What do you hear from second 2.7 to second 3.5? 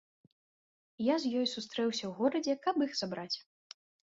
іх забраць.